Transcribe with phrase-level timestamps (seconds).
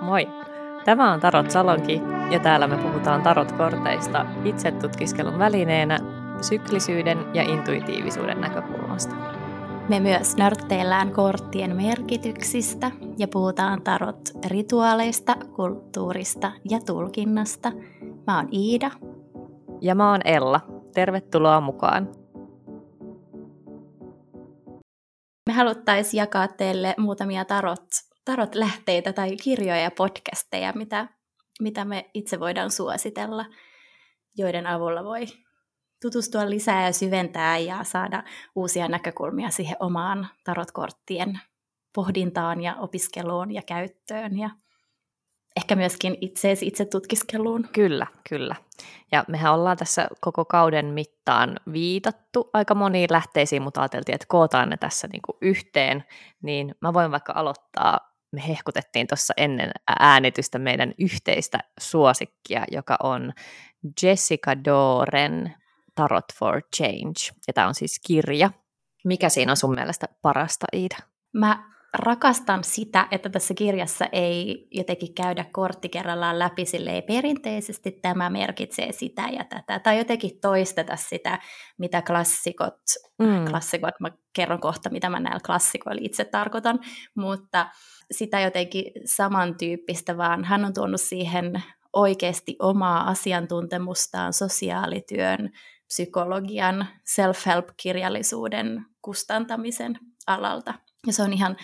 [0.00, 0.28] Moi!
[0.84, 5.98] Tämä on Tarot Salonki ja täällä me puhutaan tarotkorteista itse tutkiskelun välineenä
[6.40, 9.14] syklisyyden ja intuitiivisuuden näkökulmasta.
[9.88, 17.72] Me myös nörtteillään korttien merkityksistä ja puhutaan tarot-rituaaleista, kulttuurista ja tulkinnasta.
[18.26, 18.90] Mä oon Iida.
[19.80, 20.60] Ja mä oon Ella.
[20.94, 22.08] Tervetuloa mukaan.
[25.46, 27.86] Me haluttaisiin jakaa teille muutamia tarot
[28.26, 31.08] tarot-lähteitä tai kirjoja ja podcasteja, mitä,
[31.60, 33.44] mitä me itse voidaan suositella,
[34.36, 35.26] joiden avulla voi
[36.02, 38.22] tutustua lisää ja syventää ja saada
[38.54, 41.40] uusia näkökulmia siihen omaan tarotkorttien
[41.94, 44.50] pohdintaan ja opiskeluun ja käyttöön ja
[45.56, 47.68] ehkä myöskin itseesi itse tutkiskeluun.
[47.72, 48.56] Kyllä, kyllä.
[49.12, 54.70] Ja mehän ollaan tässä koko kauden mittaan viitattu aika moniin lähteisiin, mutta ajateltiin, että kootaan
[54.70, 56.04] ne tässä niinku yhteen,
[56.42, 63.32] niin mä voin vaikka aloittaa me hehkutettiin tuossa ennen äänitystä meidän yhteistä suosikkia, joka on
[64.02, 65.54] Jessica Doren
[65.94, 67.40] Tarot for Change.
[67.46, 68.50] Ja tämä on siis kirja.
[69.04, 70.96] Mikä siinä on sun mielestä parasta, Iida?
[71.32, 78.30] Mä rakastan sitä, että tässä kirjassa ei jotenkin käydä kortti kerrallaan läpi silleen perinteisesti tämä
[78.30, 81.38] merkitsee sitä ja tätä, tai jotenkin toisteta sitä,
[81.78, 82.80] mitä klassikot,
[83.18, 83.44] mm.
[83.50, 86.80] klassikot, mä kerron kohta, mitä mä näillä klassikoilla itse tarkoitan,
[87.16, 87.66] mutta
[88.10, 95.50] sitä jotenkin samantyyppistä, vaan hän on tuonut siihen oikeasti omaa asiantuntemustaan sosiaalityön,
[95.86, 100.74] psykologian, self-help-kirjallisuuden kustantamisen alalta.
[101.06, 101.56] Ja se on ihan,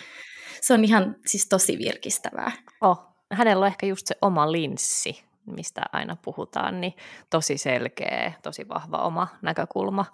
[0.61, 2.51] se on ihan siis tosi virkistävää.
[2.81, 6.93] Oh, hänellä on ehkä just se oma linssi, mistä aina puhutaan, niin
[7.29, 10.05] tosi selkeä, tosi vahva oma näkökulma.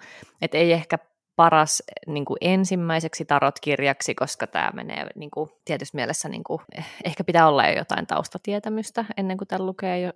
[0.41, 0.97] Että ei ehkä
[1.35, 6.59] paras niin kuin ensimmäiseksi tarotkirjaksi, koska tämä menee niin kuin, tietysti mielessä, niin kuin,
[7.05, 10.13] ehkä pitää olla jo jotain taustatietämystä ennen kuin tämän lukee,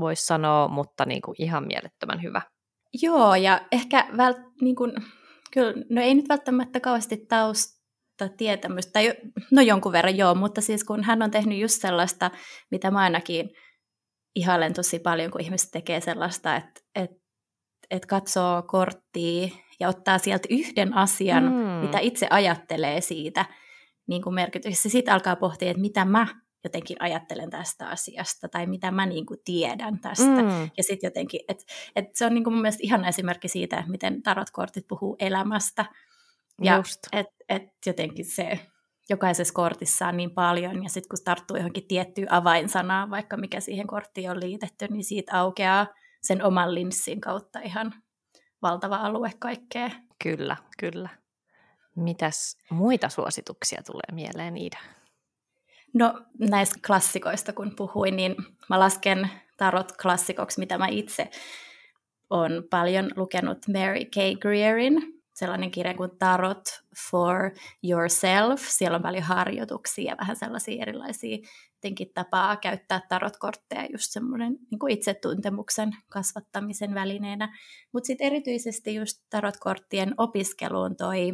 [0.00, 2.42] voisi sanoa, mutta niin kuin, ihan mielettömän hyvä.
[3.02, 4.92] Joo, ja ehkä vält, niin kuin,
[5.52, 7.75] kyllä, no ei nyt välttämättä kauheasti taustatietämystä,
[8.92, 9.14] tai
[9.50, 12.30] no jonkun verran joo, mutta siis kun hän on tehnyt just sellaista,
[12.70, 13.50] mitä mä ainakin
[14.36, 17.16] ihailen tosi paljon, kun ihmiset tekee sellaista, että, että,
[17.90, 19.48] että katsoo korttia
[19.80, 21.58] ja ottaa sieltä yhden asian, mm.
[21.58, 23.44] mitä itse ajattelee siitä
[24.08, 24.88] niin kuin merkityksessä.
[24.88, 26.26] Sitten alkaa pohtia, että mitä mä
[26.64, 30.42] jotenkin ajattelen tästä asiasta tai mitä mä niin kuin tiedän tästä.
[30.42, 30.70] Mm.
[30.76, 31.64] Ja sitten jotenkin, että
[31.96, 35.84] et se on niin kuin mun mielestä ihan esimerkki siitä, että miten tarotkortit puhuu elämästä.
[36.62, 38.60] Ja että et jotenkin se
[39.08, 43.86] jokaisessa kortissa on niin paljon, ja sitten kun tarttuu johonkin tiettyyn avainsanaan, vaikka mikä siihen
[43.86, 45.86] korttiin on liitetty, niin siitä aukeaa
[46.22, 47.94] sen oman linssin kautta ihan
[48.62, 49.90] valtava alue kaikkea.
[50.22, 51.08] Kyllä, kyllä.
[51.96, 54.78] Mitäs muita suosituksia tulee mieleen, Iida?
[55.94, 58.36] No näistä klassikoista kun puhuin, niin
[58.70, 61.30] mä lasken tarot klassikoksi, mitä mä itse
[62.30, 64.40] olen paljon lukenut Mary K.
[64.40, 66.64] Greerin, sellainen kirja kuin Tarot
[67.10, 67.50] for
[67.90, 68.60] Yourself.
[68.60, 71.38] Siellä on paljon harjoituksia ja vähän sellaisia erilaisia
[71.74, 77.58] jotenkin tapaa käyttää tarotkortteja just semmoinen niin itsetuntemuksen kasvattamisen välineenä.
[77.92, 81.32] Mutta sitten erityisesti just tarotkorttien opiskeluun toi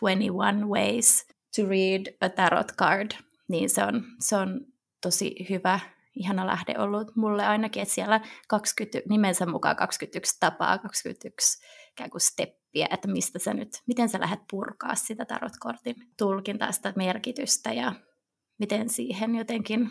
[0.00, 3.10] 21 Ways to Read a Tarot Card,
[3.48, 4.60] niin se on, se on
[5.00, 5.80] tosi hyvä,
[6.14, 12.20] ihana lähde ollut mulle ainakin, että siellä 20, nimensä mukaan 21 tapaa, 21 ikään kuin
[12.70, 17.92] steppiä, että mistä sä nyt, miten sä lähdet purkaa sitä tarotkortin tulkintaa, sitä merkitystä ja
[18.58, 19.88] miten siihen jotenkin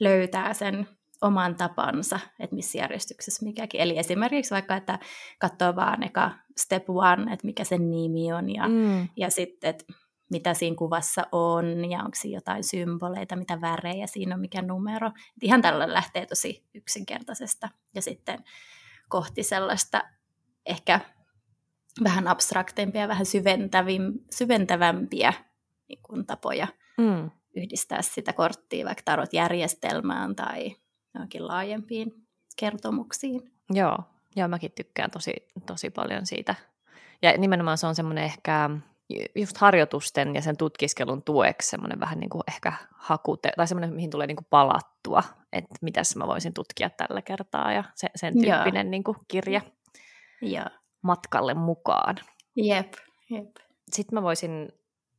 [0.00, 0.88] löytää sen
[1.22, 3.80] oman tapansa, että missä järjestyksessä mikäkin.
[3.80, 4.98] Eli esimerkiksi vaikka, että
[5.38, 9.08] katsoo vaan eka step one, että mikä sen nimi on ja, mm.
[9.16, 9.84] ja sitten, että
[10.30, 15.08] mitä siinä kuvassa on ja onko siinä jotain symboleita, mitä värejä siinä on, mikä numero.
[15.08, 18.44] Et ihan tällä lähtee tosi yksinkertaisesta ja sitten
[19.08, 20.02] kohti sellaista
[20.66, 21.00] ehkä
[22.04, 23.26] vähän abstraktempia, vähän
[24.30, 25.32] syventävämpiä
[25.88, 26.66] niin tapoja
[26.98, 30.76] mm yhdistää sitä korttia vaikka tarot-järjestelmään tai
[31.14, 33.52] johonkin laajempiin kertomuksiin.
[33.70, 33.98] Joo,
[34.36, 35.32] joo mäkin tykkään tosi,
[35.66, 36.54] tosi paljon siitä.
[37.22, 38.70] Ja nimenomaan se on semmoinen ehkä
[39.34, 44.10] just harjoitusten ja sen tutkiskelun tueksi semmoinen vähän niin kuin ehkä hakute, tai semmoinen, mihin
[44.10, 45.22] tulee niin kuin palattua,
[45.52, 49.60] että mitäs mä voisin tutkia tällä kertaa ja se, sen tyyppinen niin kuin kirja
[50.42, 50.64] Joo.
[51.02, 52.16] Matkalle mukaan.
[52.56, 52.92] Jep,
[53.30, 53.56] jep.
[53.92, 54.72] Sitten mä voisin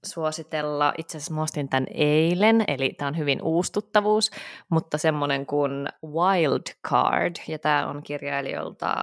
[0.05, 4.31] suositella, itse asiassa ostin tämän eilen, eli tämä on hyvin uustuttavuus,
[4.69, 8.93] mutta semmoinen kuin Wild Card, ja tämä on kirjailijoilta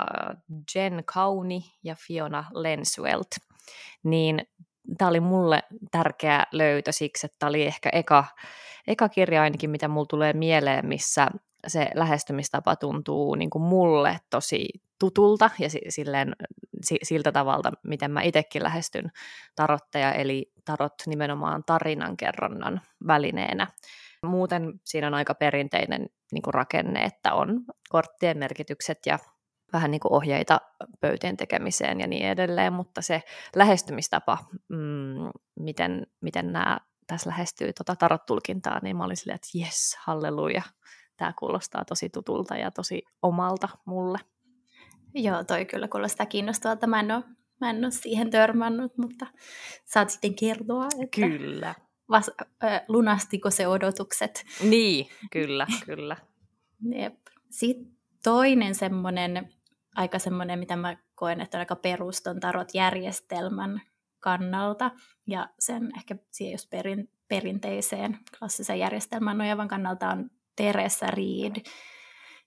[0.75, 3.29] Jen Kauni ja Fiona Lenswelt,
[4.03, 4.47] niin
[4.99, 8.25] tämä oli mulle tärkeä löytö siksi, että tämä oli ehkä eka,
[8.87, 11.29] eka kirja ainakin, mitä mulle tulee mieleen, missä
[11.67, 14.69] se lähestymistapa tuntuu niin kuin mulle tosi
[14.99, 16.37] tutulta ja silleen,
[17.03, 19.11] siltä tavalla, miten mä itsekin lähestyn
[19.57, 23.67] tarotteja, eli tarot nimenomaan tarinankerronnan välineenä.
[24.27, 29.19] Muuten siinä on aika perinteinen niin kuin rakenne, että on korttien merkitykset ja
[29.73, 30.61] vähän niin kuin ohjeita
[31.01, 33.23] pöytien tekemiseen ja niin edelleen, mutta se
[33.57, 34.39] lähestymistapa,
[34.69, 35.31] mm,
[35.61, 40.63] miten, miten nämä tässä lähestyy tota tarot-tulkintaa, niin mä olin silleen, että jes, halleluja,
[41.17, 44.19] tämä kuulostaa tosi tutulta ja tosi omalta mulle.
[45.15, 46.87] Joo, toi kyllä kuulostaa kiinnostavalta.
[46.87, 47.25] Mä en ole,
[47.61, 49.27] mä en ole siihen törmännyt, mutta
[49.85, 51.75] saat sitten kertoa, että Kyllä.
[52.11, 52.31] Vas,
[52.65, 54.45] äh, lunastiko se odotukset.
[54.63, 56.17] Niin, kyllä, kyllä.
[57.01, 57.15] Jep.
[57.51, 57.93] Sitten
[58.23, 59.53] toinen semmoinen,
[59.97, 63.83] aika semmoinen, mitä mä koen, että on aika peruston tarot-järjestelmän
[64.21, 64.91] kannalta
[65.27, 71.57] ja sen ehkä siihen just perin, perinteiseen klassisen järjestelmän nojavan kannalta on Teresa Reed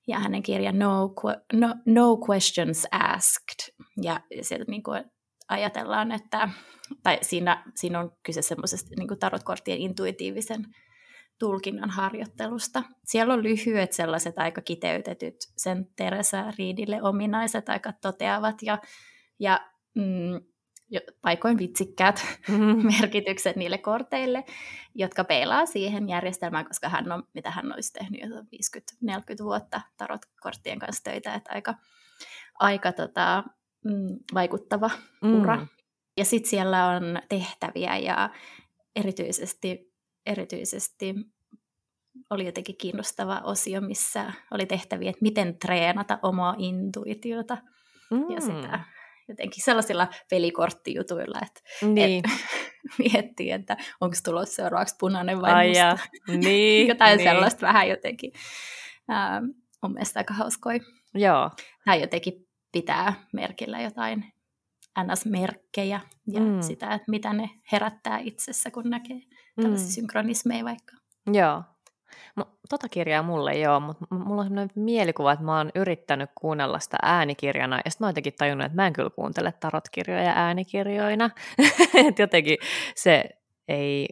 [0.07, 1.15] ja hänen kirja No,
[1.53, 3.75] no, no Questions Asked.
[4.03, 5.03] Ja sieltä niin kuin
[5.49, 6.49] ajatellaan, että
[7.03, 10.65] tai siinä, siinä on kyse semmoisesta niin tarotkorttien intuitiivisen
[11.39, 12.83] tulkinnan harjoittelusta.
[13.05, 18.77] Siellä on lyhyet sellaiset aika kiteytetyt, sen Teresa Reedille ominaiset, aika toteavat ja,
[19.39, 19.59] ja
[19.95, 20.52] mm,
[21.21, 22.87] paikoin vitsikkäät mm-hmm.
[22.99, 24.43] merkitykset niille korteille,
[24.95, 28.27] jotka peilaa siihen järjestelmään, koska hän on, mitä hän olisi tehnyt jo
[29.11, 31.75] 50-40 vuotta tarotkorttien kanssa töitä, että aika,
[32.59, 33.43] aika tota,
[33.85, 34.89] mm, vaikuttava
[35.41, 35.57] ura.
[35.57, 35.67] Mm.
[36.17, 38.29] Ja sitten siellä on tehtäviä ja
[38.95, 39.93] erityisesti,
[40.25, 41.15] erityisesti
[42.29, 47.57] oli jotenkin kiinnostava osio, missä oli tehtäviä, että miten treenata omaa intuitiota
[48.11, 48.29] mm.
[48.29, 48.79] ja sitä
[49.27, 52.23] jotenkin sellaisilla pelikorttijutuilla, että niin.
[52.25, 52.31] et,
[53.13, 55.97] miettii, että onko tulossa seuraavaksi punainen vai Ai musta.
[56.27, 57.29] Niin, Jotain niin.
[57.29, 58.31] sellaista vähän jotenkin.
[59.11, 59.45] Ähm,
[59.83, 60.79] mun mielestä aika hauskoja.
[61.13, 61.51] Joo.
[61.85, 64.33] Tai jotenkin pitää merkillä jotain
[64.99, 66.61] NS-merkkejä ja mm.
[66.61, 69.21] sitä, että mitä ne herättää itsessä, kun näkee
[69.61, 69.91] tällaisia mm.
[69.91, 70.93] synkronismeja vaikka.
[71.33, 71.63] Joo,
[72.69, 76.97] tota kirjaa mulle joo, mutta mulla on sellainen mielikuva, että mä oon yrittänyt kuunnella sitä
[77.01, 81.29] äänikirjana, ja sitten mä oon jotenkin tajunnut, että mä en kyllä kuuntele tarotkirjoja äänikirjoina.
[82.07, 82.57] että jotenkin
[82.95, 83.29] se
[83.67, 84.07] ei,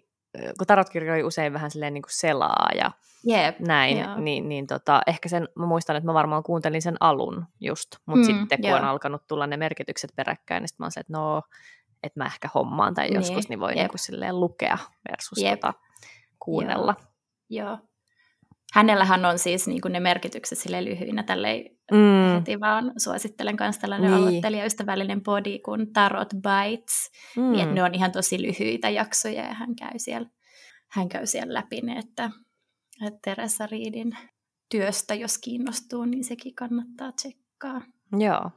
[0.57, 2.91] kun tarotkirjoja usein vähän silleen niin kuin selaa ja
[3.23, 4.19] Jep, näin, joo.
[4.19, 8.31] niin, niin tota, ehkä sen, mä muistan, että mä varmaan kuuntelin sen alun just, mutta
[8.31, 8.79] mm, sitten kun joo.
[8.79, 11.41] on alkanut tulla ne merkitykset peräkkäin, niin sitten mä oon se, että no,
[12.03, 14.77] että mä ehkä hommaan tai niin, joskus, niin voi niin kuin silleen lukea
[15.09, 15.73] versus tota,
[16.39, 16.95] kuunnella.
[17.49, 17.67] Joo.
[17.67, 17.77] joo
[18.71, 22.35] hänellähän on siis niin kuin ne merkitykset sille lyhyinä tälleen mm.
[22.35, 24.21] heti vaan suosittelen myös tällainen niin.
[24.21, 27.51] aloittelijaystävällinen body kuin Tarot Bites, mm.
[27.51, 30.29] niin että ne on ihan tosi lyhyitä jaksoja ja hän käy siellä,
[30.91, 32.31] hän käy siellä läpi ne, että,
[33.07, 34.17] että Teresa Riidin
[34.69, 37.81] työstä, jos kiinnostuu, niin sekin kannattaa tsekkaa.
[38.17, 38.51] Joo.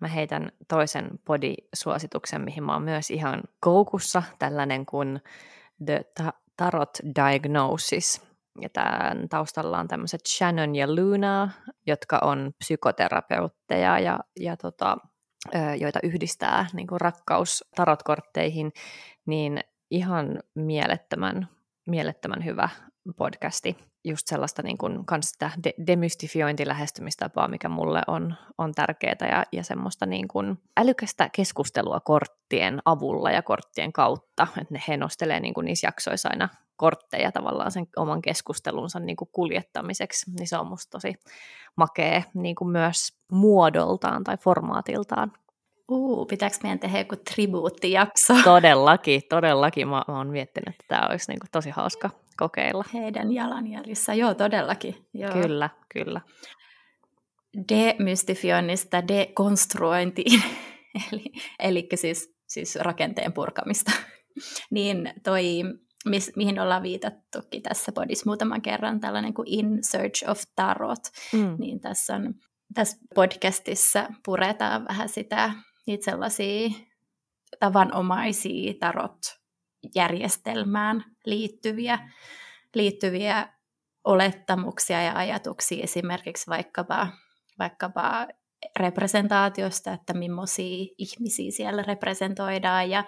[0.00, 5.20] Mä heitän toisen body-suosituksen, mihin mä oon myös ihan koukussa, tällainen kuin
[5.86, 6.04] The
[6.56, 8.22] Tarot Diagnosis–
[8.60, 11.50] ja tämän taustalla on tämmöiset Shannon ja Luna,
[11.86, 14.96] jotka on psykoterapeutteja ja, ja tota,
[15.78, 18.72] joita yhdistää niin kuin rakkaus tarotkortteihin,
[19.26, 19.60] niin
[19.90, 21.48] ihan mielettömän,
[21.86, 22.68] mielettömän hyvä
[23.16, 23.76] podcasti.
[24.04, 29.64] Just sellaista niin kuin, kans sitä de- demystifiointilähestymistapaa, mikä mulle on, on tärkeää ja, ja
[29.64, 35.54] semmoista niin kuin älykästä keskustelua korttien avulla ja korttien kautta, että ne he nostelee niin
[35.54, 36.48] kuin niissä jaksoissa aina
[36.80, 41.14] kortteja tavallaan sen oman keskustelunsa niin kuin kuljettamiseksi, niin se on musta tosi
[41.76, 45.32] makea niin kuin myös muodoltaan tai formaatiltaan.
[45.90, 48.34] Uu, pitääkö meidän tehdä joku tribuuttijakso?
[48.44, 49.88] Todellakin, todellakin.
[49.88, 52.84] Mä, mä oon miettinyt, että tämä olisi niin kuin tosi hauska kokeilla.
[52.94, 55.06] Heidän jalanjäljissä, joo todellakin.
[55.14, 55.32] Joo.
[55.32, 56.20] Kyllä, kyllä.
[57.68, 60.42] Demystifioinnista dekonstruointiin,
[61.12, 61.24] eli,
[61.58, 63.92] eli siis, siis rakenteen purkamista.
[64.70, 65.62] niin toi,
[66.04, 71.56] mis, mihin ollaan viitattukin tässä podissa muutaman kerran, tällainen kuin In Search of Tarot, mm.
[71.58, 72.34] niin tässä, on,
[72.74, 75.52] tässä podcastissa puretaan vähän sitä,
[75.86, 76.70] niitä sellaisia
[77.60, 79.18] tavanomaisia tarot
[79.94, 82.10] järjestelmään liittyviä,
[82.74, 83.48] liittyviä
[84.04, 87.08] olettamuksia ja ajatuksia esimerkiksi vaikkapa,
[87.58, 88.26] vaikkapa
[88.76, 93.04] representaatiosta, että millaisia ihmisiä siellä representoidaan ja,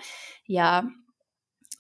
[0.49, 0.83] ja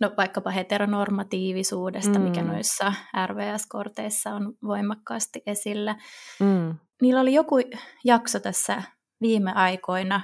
[0.00, 2.25] no vaikkapa heteronormatiivisuudesta, mm.
[2.25, 2.92] mikä noissa
[3.26, 5.96] RVS-korteissa on voimakkaasti esillä.
[6.40, 6.75] Mm.
[7.02, 7.56] Niillä oli joku
[8.04, 8.82] jakso tässä
[9.20, 10.20] viime aikoina,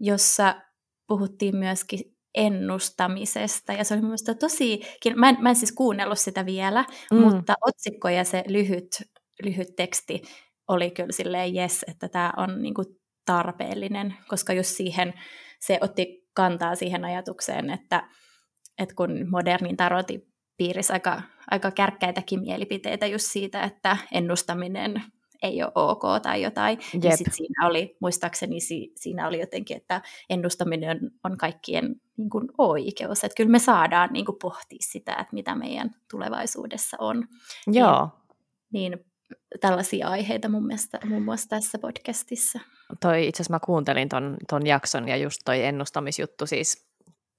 [0.00, 0.54] jossa
[1.06, 2.00] puhuttiin myöskin
[2.34, 3.72] ennustamisesta.
[3.72, 4.80] Ja se oli mielestäni tosi,
[5.16, 7.18] mä en, mä en siis kuunnellut sitä vielä, mm.
[7.18, 8.88] mutta otsikko ja se lyhyt,
[9.42, 10.22] lyhyt teksti
[10.68, 12.84] oli kyllä silleen yes, että tämä on niinku
[13.26, 15.14] tarpeellinen, koska just siihen
[15.60, 18.08] se otti kantaa siihen ajatukseen, että,
[18.80, 25.02] että kun modernin tarotin piirissä aika, aika kärkkäitäkin mielipiteitä just siitä, että ennustaminen
[25.42, 26.78] ei ole ok tai jotain.
[26.94, 27.04] Jep.
[27.04, 32.48] Ja sitten siinä oli, muistaakseni si, siinä oli jotenkin, että ennustaminen on kaikkien niin kuin,
[32.58, 33.24] oikeus.
[33.24, 37.28] Että kyllä me saadaan niin kuin, pohtia sitä, että mitä meidän tulevaisuudessa on.
[37.66, 38.08] Joo.
[38.72, 39.04] Niin, niin
[39.60, 42.60] tällaisia aiheita mun mielestä muun muassa tässä podcastissa.
[43.00, 46.89] Toi itse asiassa mä kuuntelin ton, ton jakson ja just toi ennustamisjuttu siis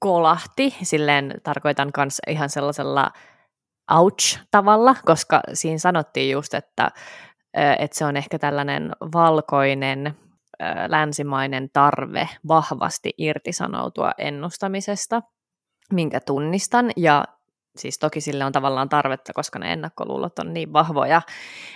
[0.01, 3.12] kolahti, silleen tarkoitan myös ihan sellaisella
[3.91, 6.91] ouch-tavalla, koska siinä sanottiin just, että,
[7.79, 10.15] että se on ehkä tällainen valkoinen
[10.88, 15.22] länsimainen tarve vahvasti irtisanoutua ennustamisesta,
[15.93, 17.25] minkä tunnistan, ja
[17.77, 21.22] siis toki sille on tavallaan tarvetta, koska ne ennakkoluulot on niin vahvoja,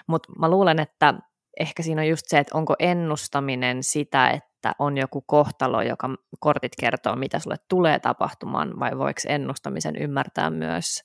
[0.08, 1.14] mutta mä luulen, että
[1.60, 6.72] ehkä siinä on just se, että onko ennustaminen sitä, että on joku kohtalo, joka kortit
[6.80, 11.04] kertoo, mitä sulle tulee tapahtumaan, vai voiko ennustamisen ymmärtää myös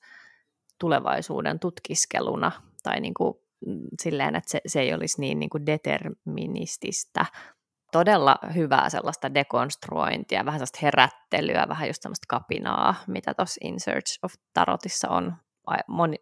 [0.79, 2.53] tulevaisuuden tutkiskeluna,
[2.83, 3.35] tai niin kuin
[4.03, 7.27] silleen, että se, se ei olisi niin, niin kuin determinististä.
[7.93, 14.19] Todella hyvää sellaista dekonstruointia, vähän sellaista herättelyä, vähän just sellaista kapinaa, mitä tuossa In Search
[14.23, 15.35] of Tarotissa on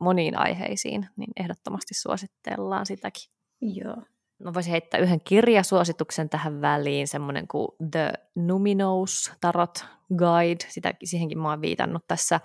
[0.00, 3.30] moniin aiheisiin, niin ehdottomasti suositellaan sitäkin.
[3.61, 4.02] Joo.
[4.45, 9.85] Mä voisin heittää yhden kirjasuosituksen tähän väliin, semmoinen kuin The Numinous Tarot
[10.16, 10.64] Guide.
[10.68, 12.40] Sitä, siihenkin mä oon viitannut tässä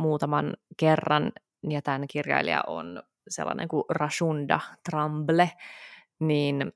[0.00, 1.32] muutaman kerran,
[1.68, 4.60] ja tämän kirjailija on sellainen kuin Rashunda
[4.90, 5.50] Tramble,
[6.20, 6.72] niin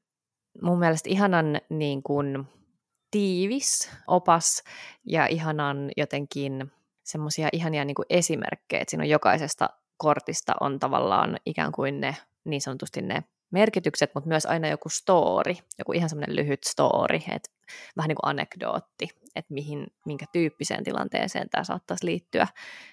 [0.63, 2.47] mun mielestä ihanan niin kuin,
[3.11, 4.63] tiivis opas
[5.05, 6.73] ja ihanan jotenkin
[7.05, 12.17] semmoisia ihania niin kuin esimerkkejä, että siinä on jokaisesta kortista on tavallaan ikään kuin ne
[12.45, 17.51] niin sanotusti ne merkitykset, mutta myös aina joku story, joku ihan semmoinen lyhyt story, että
[17.97, 22.47] vähän niin kuin anekdootti, että mihin, minkä tyyppiseen tilanteeseen tämä saattaisi liittyä,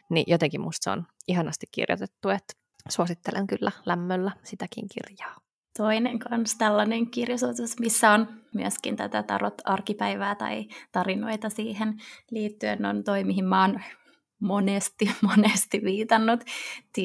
[0.10, 2.54] niin jotenkin musta se on ihanasti kirjoitettu, että
[2.90, 5.36] suosittelen kyllä lämmöllä sitäkin kirjaa.
[5.78, 11.94] Toinen kanssa tällainen kirjasuositus, missä on myöskin tätä tarot-arkipäivää tai tarinoita siihen
[12.32, 13.80] liittyen, on toi, mihin mä oon
[14.44, 16.40] monesti, monesti viitannut,
[16.94, 16.98] T.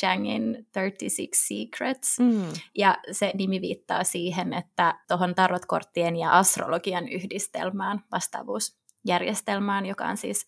[0.00, 2.20] Changin 36 Secrets.
[2.20, 2.44] Mm.
[2.74, 10.46] Ja se nimi viittaa siihen, että tuohon tarotkorttien ja astrologian yhdistelmään, vastaavuusjärjestelmään, joka on siis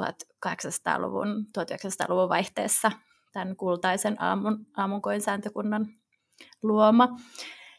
[0.00, 2.92] 1800-luvun, 1900-luvun vaihteessa
[3.32, 5.86] tämän kultaisen aamun, aamunkoin sääntökunnan
[6.62, 7.08] luoma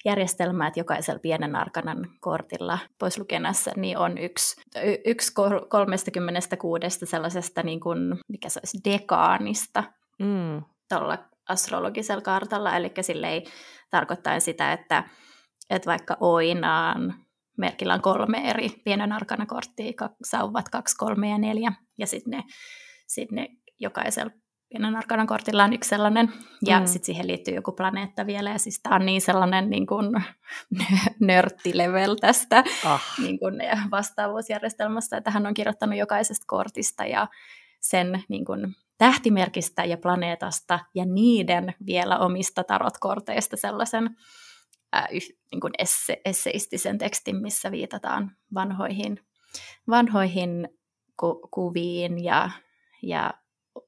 [0.06, 4.62] järjestelmä, että jokaisella pienen arkanan kortilla pois lukenassa niin on yksi,
[5.06, 5.34] yksi
[5.70, 9.84] 36 sellaisesta, niin kuin, mikä se olisi, dekaanista
[10.20, 10.62] mm.
[10.90, 11.18] tuolla
[11.50, 13.46] astrologisella kartalla, eli sille ei
[13.90, 15.04] tarkoittaa sitä, että,
[15.70, 17.16] että vaikka oinaan
[17.58, 19.94] merkillä on kolme eri pienen arkana korttia,
[20.24, 22.44] sauvat kaksi, kolme ja neljä, ja sitten ne,
[23.08, 23.48] sit ne
[23.80, 24.32] jokaisella
[24.72, 26.34] pienen arkanan kortilla on yksi sellainen,
[26.66, 26.86] ja mm.
[26.86, 30.24] sitten siihen liittyy joku planeetta vielä, ja siis tämä on niin sellainen niin kuin,
[31.20, 33.04] nörttilevel tästä ah.
[33.22, 33.56] niin kuin,
[33.92, 37.28] vastaavuusjärjestelmästä, että hän on kirjoittanut jokaisesta kortista ja
[37.80, 44.10] sen niin kuin, tähtimerkistä ja planeetasta ja niiden vielä omista tarotkorteista sellaisen
[44.96, 45.08] äh,
[45.52, 49.20] niin kuin esse, esseistisen tekstin, missä viitataan vanhoihin,
[49.90, 50.70] vanhoihin
[51.20, 52.50] ku, kuviin ja,
[53.04, 53.34] ja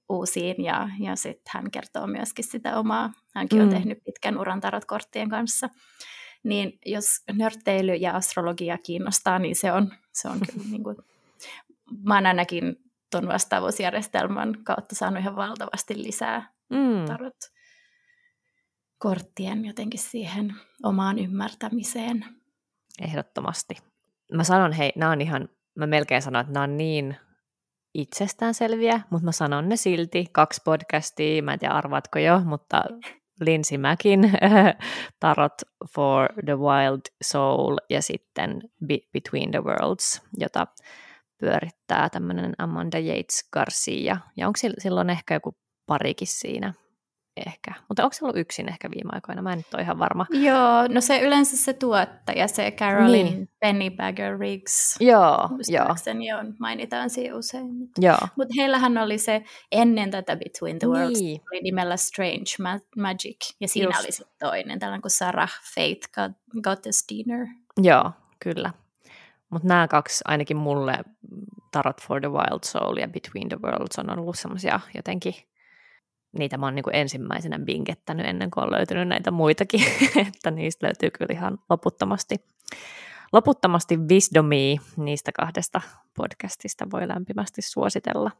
[0.10, 3.74] uusiin ja, ja sitten hän kertoo myöskin sitä omaa, hänkin on mm.
[3.74, 5.70] tehnyt pitkän uran tarotkorttien kanssa.
[6.44, 10.98] Niin jos nörtteily ja astrologia kiinnostaa, niin se on, se on kyllä niin kuin,
[12.04, 12.76] mä oon ainakin
[13.12, 17.06] tuon vastaavuusjärjestelmän kautta saanut ihan valtavasti lisää mm.
[17.06, 17.54] tarot
[19.04, 22.26] korttien jotenkin siihen omaan ymmärtämiseen.
[23.02, 23.76] Ehdottomasti.
[24.32, 27.16] Mä sanon, hei, nämä on ihan, mä melkein sanon, että nämä on niin
[27.94, 30.26] itsestäänselviä, mutta mä sanon ne silti.
[30.32, 32.84] Kaksi podcastia, mä en tiedä arvaatko jo, mutta
[33.40, 34.32] Lindsay Mackin
[35.20, 35.62] Tarot
[35.96, 38.62] for the Wild Soul ja sitten
[39.14, 40.68] Between the Worlds, jota
[41.38, 44.18] pyörittää tämmöinen Amanda Yates Garcia.
[44.38, 46.74] Ja onko silloin ehkä joku parikin siinä
[47.38, 47.74] ehkä.
[47.90, 49.42] Mutta onko se ollut yksin ehkä viime aikoina?
[49.42, 50.26] Mä en nyt ole ihan varma.
[50.30, 53.50] Joo, no se yleensä se tuottaja, se Carolyn niin.
[53.60, 54.98] Pennybacker Riggs.
[55.00, 55.96] Joo, joo.
[56.40, 57.68] on, mainitaan siinä usein.
[57.98, 58.18] Joo.
[58.36, 61.42] Mutta heillähän oli se ennen tätä Between the Worlds, niin.
[61.52, 63.56] oli nimellä Strange Ma- Magic.
[63.60, 64.00] Ja siinä Just.
[64.00, 67.48] oli se toinen, tällainen kuin Sarah Fate Goddess Dinner.
[67.82, 68.74] Joo, kyllä.
[69.50, 70.94] Mutta nämä kaksi ainakin mulle
[71.72, 75.34] Tarot for the Wild Soul ja Between the Worlds on ollut semmoisia jotenkin,
[76.38, 79.82] niitä mä oon niin kuin ensimmäisenä bingettänyt ennen kuin on löytynyt näitä muitakin,
[80.28, 82.36] että niistä löytyy kyllä ihan loputtomasti,
[83.34, 85.82] loputtomasti wisdomia niistä kahdesta
[86.18, 88.32] podcastista voi lämpimästi suositella.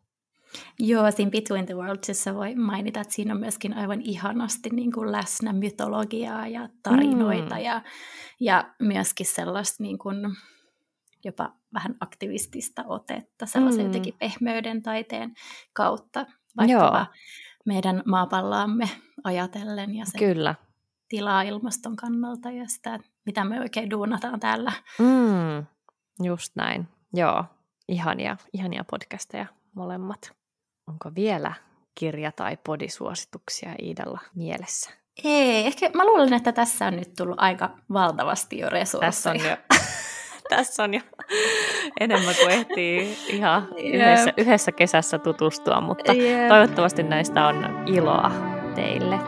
[0.80, 5.12] Joo, siinä Between the Worldsissa voi mainita, että siinä on myöskin aivan ihanasti niin kuin
[5.12, 7.62] läsnä mytologiaa ja tarinoita mm.
[7.62, 7.82] ja,
[8.40, 10.18] ja myöskin sellaista niin kuin,
[11.24, 13.88] jopa vähän aktivistista otetta, sellaisen mm.
[13.88, 15.34] jotenkin pehmeyden taiteen
[15.74, 16.26] kautta,
[16.58, 17.08] vaikka
[17.66, 18.90] meidän maapallaamme
[19.24, 20.56] ajatellen ja sen Kyllä.
[21.10, 24.72] tilaa ilmaston kannalta ja sitä, mitä me oikein duunataan täällä.
[25.00, 25.66] Mm.
[26.24, 27.46] Just näin, joo.
[27.88, 30.32] Ihania, ihania podcasteja molemmat.
[30.88, 31.54] Onko vielä
[32.00, 34.92] kirja- tai podisuosituksia Iidalla mielessä?
[35.24, 39.08] Ei, ehkä mä luulen, että tässä on nyt tullut aika valtavasti jo resursseja.
[39.12, 39.58] Tässä on jo,
[40.56, 41.00] tässä on jo
[42.00, 46.14] enemmän kuin ehtii ihan yhdessä, yhdessä kesässä tutustua, mutta
[46.50, 48.32] toivottavasti näistä on iloa
[48.76, 49.20] teille.